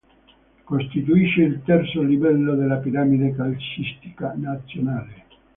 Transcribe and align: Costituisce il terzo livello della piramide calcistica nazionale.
Costituisce 0.63 1.43
il 1.43 1.61
terzo 1.63 2.01
livello 2.01 2.55
della 2.55 2.77
piramide 2.77 3.35
calcistica 3.35 4.33
nazionale. 4.35 5.25